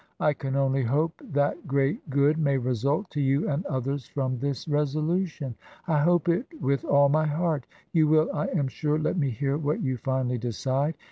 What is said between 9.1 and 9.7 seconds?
me hear